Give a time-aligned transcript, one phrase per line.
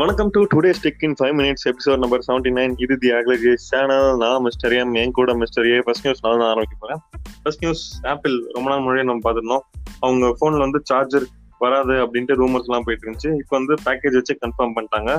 [0.00, 4.08] வணக்கம் to today stick in five minutes episode number seventy nine இது the ஆக்லஜி channel
[4.22, 7.00] நான் மிஸ்டர் எம் என் கூட மிஸ்டர் ஏ first news நான் தான் ஆரம்பிக்க போறேன்.
[7.42, 9.64] ஃபர்ஸ்ட் நியூஸ் ஆப்பிள் ரொம்ப நாள் முன்னாடியே நம்ம பார்த்துருந்தோம்.
[10.04, 11.26] அவங்க ஃபோன்ல வந்து சார்ஜர்
[11.64, 13.32] வராது அப்படின்ட்டு ரூமர்ஸ் எல்லாம் போயிட்டு இருந்துச்சு.
[13.42, 15.10] இப்போ வந்து பேக்கேஜ் வச்சு கன்ஃபார்ம் பண்ணிட்டாங்க.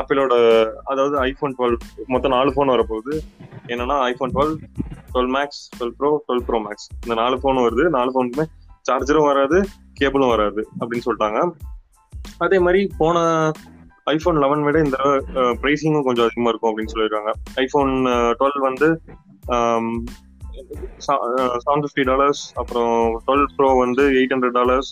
[0.00, 0.32] ஆப்பிளோட
[0.92, 1.78] அதாவது ஐஃபோன் டுவெல்
[2.14, 3.14] மொத்தம் நாலு ஃபோன் வரப்போகுது.
[3.72, 4.56] என்னன்னா iPhone twelve
[5.12, 7.86] twelve max twelve pro twelve pro max இந்த நாலு ஃபோன் வருது.
[8.00, 8.48] நாலு ஃபோனுக்குமே
[8.90, 9.60] சார்ஜரும் வராது
[10.00, 11.40] கேபிளும் வராது அப்படின்னு சொல்லிட்டாங்க.
[12.46, 13.18] அதே மாதிரி போன
[14.12, 14.98] ஐஃபோன் லெவன் விட இந்த
[15.62, 17.30] ப்ரைஸிங்கும் கொஞ்சம் அதிகமாக இருக்கும் அப்படின்னு சொல்லியிருக்காங்க.
[17.62, 17.92] ஐஃபோன்
[18.40, 18.88] டுவெல் வந்து
[21.64, 22.94] செவன் ஃபிஃப்டி டாலர்ஸ் அப்புறம்
[23.26, 24.90] டுவெல் ப்ரோ வந்து எயிட் ஹண்ட்ரட் டாலர்ஸ்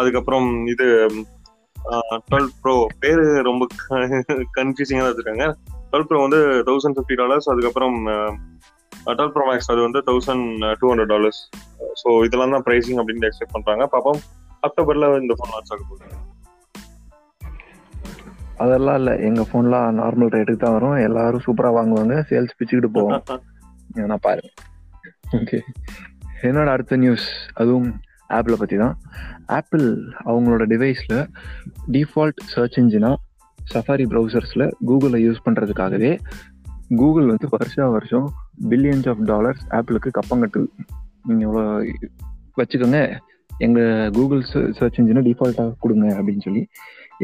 [0.00, 0.86] அதுக்கப்புறம் இது
[2.30, 3.66] டுவெல் ப்ரோ பேர் ரொம்ப
[4.58, 5.46] கன்ஃபியூசிங்காக தான் வச்சுருக்காங்க.
[5.90, 7.96] டுவெல் ப்ரோ வந்து தௌசண்ட் ஃபிஃப்டி டாலர்ஸ் அதுக்கப்புறம்
[9.18, 10.46] டுவெல் ப்ரோ மேக்ஸ் அது வந்து thousand
[10.80, 11.40] two hundred dollars
[12.02, 14.20] so இதெல்லாம் தான் ப்ரைஸிங் அப்படின்னு எக்ஸ்பெக்ட் பண்ணுறாங்க பாப்போம்
[14.68, 16.06] அக்டோபரில் இந்த ஃபோன் லான்ச் ஆக போகுது.
[18.64, 19.14] அதெல்லாம் இல்லை.
[19.28, 20.96] எங்க ஃபோன்லாம் நார்மல் ரேட்டுக்கு தான் வரும்.
[21.08, 22.16] எல்லாரும் சூப்பரா வாங்குவாங்க.
[22.30, 23.22] சேல்ஸ் பிச்சுக்கிட்டு போவோம்.
[24.10, 24.50] நான் பாருங்க.
[25.36, 25.58] ஓகே
[26.48, 27.88] என்னோட அடுத்த நியூஸ் அதுவும்
[28.36, 28.94] ஆப்பிளை பற்றி தான்
[29.56, 29.86] ஆப்பிள்
[30.30, 31.18] அவங்களோட டிவைஸில்
[31.94, 33.10] டிஃபால்ட் சர்ச் இன்ஜினா
[33.72, 36.12] சஃபாரி ப்ரௌசர்ஸில் கூகுளை யூஸ் பண்ணுறதுக்காகவே
[37.00, 38.28] கூகுள் வந்து வருஷா வருஷம்
[38.70, 40.68] பில்லியன்ஸ் ஆஃப் டாலர்ஸ் ஆப்பிளுக்கு கப்பம் கட்டுது
[41.22, 41.64] நீங்கள் இவ்வளோ
[42.60, 43.00] வச்சுக்கோங்க.
[43.66, 44.42] எங்கள் கூகுள்
[44.78, 46.62] சர்ச் இன்ஜினை டிஃபால்ட்டாக கொடுங்க அப்படின்னு சொல்லி.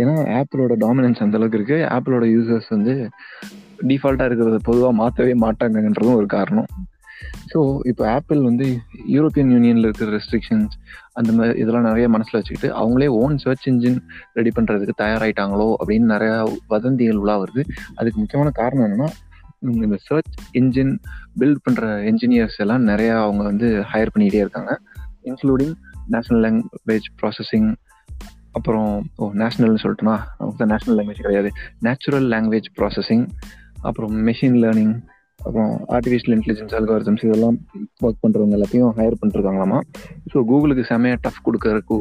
[0.01, 2.95] ஏன்னா ஆப்பிளோட டாமினன்ஸ் அந்த அளவுக்கு இருக்குது ஆப்பிளோட யூசர்ஸ் வந்து
[3.91, 6.69] டிஃபால்ட்டாக இருக்கிறத பொதுவாக மாற்றவே மாட்டாங்கன்றதும் ஒரு காரணம்.
[7.51, 8.67] ஸோ இப்போ ஆப்பிள் வந்து
[9.15, 10.75] யூரோப்பியன் யூனியனில் இருக்கிற ரெஸ்ட்ரிக்ஷன்ஸ்
[11.19, 13.99] அந்த மாதிரி இதெல்லாம் நிறைய மனசில் வச்சுக்கிட்டு அவங்களே ஓன் சர்ச் இன்ஜின்
[14.39, 16.37] ரெடி பண்ணுறதுக்கு தயாராகிட்டாங்களோ அப்படின்னு நிறையா
[16.75, 17.65] வதந்திகள் உலா வருது.
[17.99, 19.09] அதுக்கு முக்கியமான காரணம் என்னென்னா
[19.87, 20.95] இந்த சர்ச் இன்ஜின்
[21.41, 24.73] பில்ட் பண்ணுற என்ஜினியர்ஸ் எல்லாம் நிறையா அவங்க வந்து ஹையர் பண்ணிகிட்டே இருக்காங்க.
[25.31, 25.75] இன்க்ளூடிங்
[26.13, 27.69] நேஷனல் லாங்குவேஜ் ப்ராசஸிங்
[28.53, 31.51] அப்புறம் ஓ நேஷ்னல்னு சொல்லிட்டுனா நமக்கு நேஷனல் லாங்குவேஜ் கிடையாது.
[31.81, 33.25] நேச்சுரல் லாங்குவேஜ் ப்ராசஸிங்
[33.83, 34.95] அப்புறம் மெஷின் லேர்னிங்
[35.39, 37.57] அப்புறம் ஆர்டிஃபிஷியல் இன்டெலிஜென்ஸ் அல்காரிதம்ஸ் இதெல்லாம்
[38.03, 39.81] ஒர்க் பண்ணுறவங்க எல்லாத்தையும் ஹையர் பண்ணிருக்காங்களாமா?
[40.33, 41.99] ஸோ கூகுளுக்கு செமையாக டஃப் கொடுக்கறதுக்கு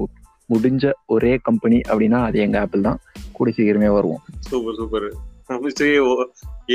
[0.53, 2.99] முடிஞ்ச ஒரே கம்பெனி அப்படின்னா அது எங்கள் ஆப்பிள் தான்.
[3.31, 4.21] கூடி சீக்கிரமே வருவோம்.
[4.49, 5.07] Super super.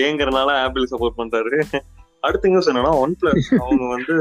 [0.04, 1.80] ஏங்கிறனால ஆப்பிள் சப்போர்ட் பண்றாரு.
[2.20, 4.14] அடுத்த நியூஸ் என்னன்னா ஒன் பிளஸ் அவங்க வந்து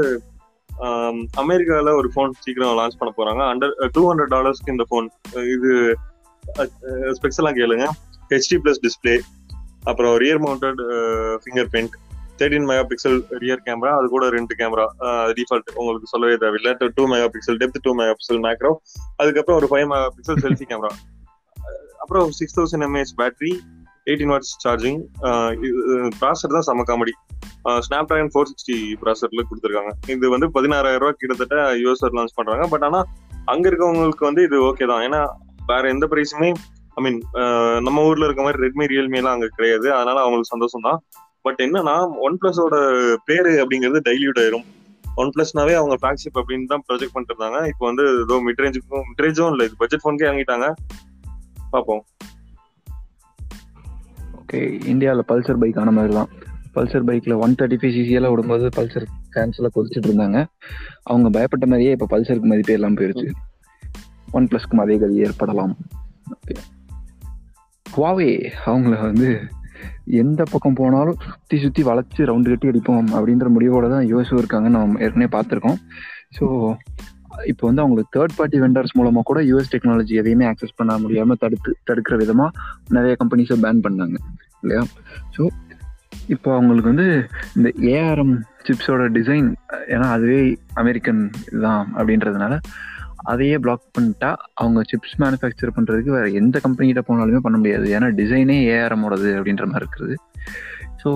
[1.42, 3.42] அமெரிக்கால ஒரு ஃபோன் சீக்கிரம் லான்ச் பண்ண போறாங்க.
[3.52, 5.06] அண்டர் டூ ஹண்ட்ரட் டாலர்ஸ்க்கு இந்த ஃபோன்
[5.54, 5.70] இது
[7.16, 7.86] ஸ்பெக்ஸ் எல்லாம் கேளுங்க.
[8.32, 9.16] ஹெச்டி பிளஸ் டிஸ்பிளே
[9.90, 10.80] அப்புறம் rear mounted
[11.72, 11.94] fingerprint
[12.40, 14.86] thirteen megapixel rear camera அது கூட ரெண்டு கேமரா
[15.38, 16.72] டிஃபால்ட் உங்களுக்கு சொல்லவே தேவையில்லை.
[16.98, 18.72] Two megapixel depth two megapixel macro
[19.22, 20.92] அதுக்கப்புறம் ஒரு five megapixel selfie camera
[22.02, 23.52] அப்புறம் six thousand mAh battery
[24.10, 25.00] eighteen watts charging
[26.20, 27.14] processor தான் செம comedy
[27.86, 29.92] Snapdragon four sixty ப்ராசர்ல கொடுத்துருக்காங்க.
[30.14, 32.66] இது வந்து பதினாறாயிரம் ரூபாய் கிட்டத்தட்ட யூஎஸ்ஆர் லான்ச் பண்றாங்க.
[32.72, 33.00] பட் ஆனா
[33.52, 35.04] அங்க இருக்கவங்களுக்கு வந்து இது ஓகே தான்.
[35.08, 35.20] ஏன்னா
[35.70, 36.50] வேற எந்த பிரைஸுமே
[36.98, 37.18] ஐ மீன்
[37.86, 39.88] நம்ம ஊர்ல இருக்க மாதிரி ரெட்மி ரியல்மி எல்லாம் அங்க கிடையாது.
[39.98, 41.00] அதனால அவங்களுக்கு சந்தோஷம் தான்.
[41.46, 41.96] பட் என்னன்னா
[42.26, 42.76] ஒன் பிளஸோட
[43.28, 44.66] பேரு அப்படிங்கிறது டைல்யூட் ஆயிரும்.
[45.22, 49.66] ஒன் பிளஸ்னாவே அவங்க ஃபிளாக்ஷிப் அப்படின்னு தான் ப்ரொஜெக்ட் பண்ணிருந்தாங்க இப்போ வந்து ஏதோ மிட்ரேஞ்சுக்கும் மிட்ரேஞ்சும் இல்லை.
[49.68, 50.68] இது பட்ஜெட் ஃபோனுக்கே வாங்கிட்டாங்க
[51.74, 52.02] பார்ப்போம்.
[54.40, 54.60] ஓகே
[54.92, 56.30] இந்தியாவில் பல்சர் பைக் ஆன மாதிரி தான்
[56.78, 60.40] பல்சர் பைக்கில் ஒன் தேர்ட்டி ஃபைவ் சிசியெல்லாம் விடும்போது பல்சர் ஃபேன்ஸ் கொதிச்சுட்டு இருந்தாங்க.
[61.10, 63.28] அவங்க பயப்பட்ட மாதிரியே இப்போ பல்சருக்கு மதிப்பே எல்லாம் போயிருச்சு.
[64.38, 65.74] ஒன் ப்ளஸ்க்கும் அதே கதி ஏற்படலாம்.
[67.86, 68.30] ஹுவாவே
[68.70, 69.28] அவங்கள வந்து
[70.20, 75.00] எந்த பக்கம் போனாலும் சுற்றி சுற்றி வளைச்சு ரவுண்டு கட்டி அடிப்போம் அப்படின்ற முடிவோட தான் யூஎஸும் இருக்காங்கன்னு நம்ம
[75.06, 75.78] ஏற்கனவே பார்த்துருக்கோம்.
[76.36, 76.44] ஸோ
[77.50, 81.72] இப்போ வந்து அவங்களுக்கு தேர்ட் பார்ட்டி வெண்டர்ஸ் மூலமாக கூட யூஎஸ் டெக்னாலஜி எதையுமே ஆக்சஸ் பண்ண முடியாமல் தடுத்து
[81.88, 82.50] தடுக்கிற விதமாக
[82.96, 84.16] நிறைய கம்பெனிஸை பேன் பண்ணாங்க.
[84.62, 84.82] இல்லையா?
[85.36, 85.42] ஸோ
[86.28, 87.08] இப்போ அவங்களுக்கு வந்து
[87.56, 88.34] இந்த ஏஆர்எம்
[88.66, 89.48] சிப்ஸோட டிசைன்
[89.94, 90.40] ஏன்னா அதுவே
[90.74, 92.54] அமெரிக்கன் இதுதான் அப்படின்றதுனால
[93.32, 97.86] அதையே பிளாக் பண்ணிட்டா அவங்க சிப்ஸ் மேனுஃபேக்சர் பண்ணுறதுக்கு வேறு எந்த கம்பெனிகிட்ட போனாலுமே பண்ண முடியாது.
[97.96, 100.16] ஏன்னா டிசைனே ஏஆர்எம்மோடது அப்படின்ற மாதிரி இருக்குது.
[101.02, 101.10] ஸோ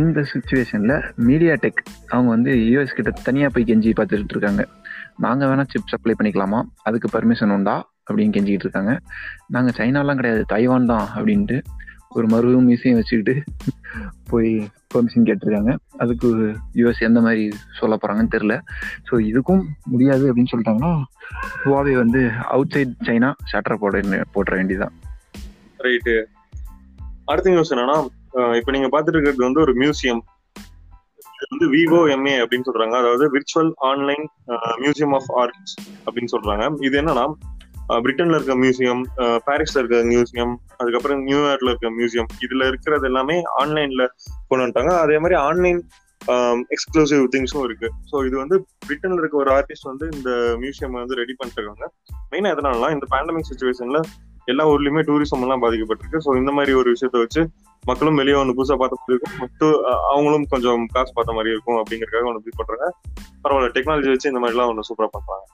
[0.00, 0.96] இந்த சுச்சுவேஷனில்
[1.28, 4.64] மீடியா டெக் அவங்க வந்து யூஎஸ் கிட்ட தனியாக போய் கெஞ்சி பார்த்துட்டு இருக்காங்க.
[5.24, 6.60] நாங்கள் வேணால் சிப்ஸ் அப்ளை பண்ணிக்கலாமா?
[6.82, 7.76] அதுக்கு பர்மிஷன் உண்டா?
[8.08, 8.92] அப்படின்னு கெஞ்சிக்கிட்டு இருக்காங்க.
[9.54, 11.58] நாங்கள் சைனாலாம் கிடையாது தைவான் தான் அப்படின்ட்டு
[12.18, 13.34] ஒரு மருவும் மியூசியம் வச்சுக்கிட்டு
[14.30, 14.50] போய்
[14.92, 15.72] பெர்மிஷன் கேட்டிருக்காங்க.
[16.02, 16.28] அதுக்கு
[16.78, 17.44] யூஎஸ் எந்த மாதிரி
[17.78, 18.54] சொல்ல போகிறாங்கன்னு தெரில
[19.08, 20.92] ஸோ இதுக்கும் முடியாது அப்படின்னு சொல்லிட்டாங்கன்னா
[21.64, 22.22] ஹுவாவே வந்து
[22.54, 24.94] அவுட் சைட் சைனா ஷட்டரை போட போட்டுற வேண்டியதான்
[25.86, 26.14] ரைட்டு
[27.30, 27.98] அடுத்த நியூஸ் என்னன்னா
[28.60, 30.22] இப்போ நீங்கள் பார்த்துட்டு இருக்கிறது வந்து ஒரு மியூசியம்
[31.36, 32.94] இது வந்து விவோ எம்ஏ அப்படின்னு சொல்றாங்க.
[33.02, 34.24] அதாவது virtual online
[34.82, 35.74] museum of arts
[36.06, 36.64] அப்படின்னு சொல்றாங்க.
[36.86, 37.24] இது என்னன்னா
[38.04, 39.02] பிரிட்டன்ல இருக்க மியூசியம்
[39.46, 44.04] பாரிஸ்ல இருக்க மியூசியம் அதுக்கப்புறம் நியூயார்க்ல இருக்க மியூசியம் இதுல இருக்கிறது எல்லாமே ஆன்லைன்ல
[44.48, 44.92] கொண்டு வந்துட்டாங்க.
[45.04, 45.80] அதே மாதிரி ஆன்லைன்
[46.74, 47.88] எக்ஸ்க்ளூசிவ் திங்ஸும் இருக்கு.
[48.10, 48.56] ஸோ இது வந்து
[48.86, 50.30] பிரிட்டன்ல இருக்க ஒரு ஆர்டிஸ்ட் வந்து இந்த
[50.62, 51.86] மியூசியம் வந்து ரெடி பண்ணிட்டுருக்காங்க
[52.32, 54.00] மெயினா எதனாலலாம் இந்த பேண்டமிக் சுச்சுவேஷன்ல
[54.52, 56.18] எல்லா ஊர்லயுமே டூரிசம் எல்லாம் பாதிக்கப்பட்டிருக்கு.
[56.24, 57.40] ஸோ இந்த மாதிரி ஒரு விஷயத்த வச்சு
[57.84, 59.38] மக்களும் வெளியே ஒன்று புதுசாக பார்த்த மாதிரி இருக்கும்.
[59.42, 59.66] மட்டு
[60.12, 62.88] அவங்களும் கொஞ்சம் காசு பார்த்த மாதிரி இருக்கும் அப்படிங்கறக்காக ஒன்று பண்றாங்க
[63.44, 65.44] பரவாயில்ல டெக்னாலஜி வச்சு இந்த மாதிரிலாம் ஒன்று சூப்பராக பண்றாங்க.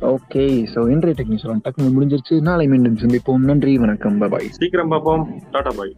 [0.00, 2.40] ஓகே சோ இன்றைய டெக்னிக் டக்குனு முடிஞ்சிருச்சு.
[2.40, 3.36] நாளை மீண்டும் சந்திப்போம்.
[3.36, 4.18] நன்றி வணக்கம்.
[4.18, 5.42] பாய் சீக்கிரம் பார்ப்போம்.
[5.50, 5.96] டாடா பாய்.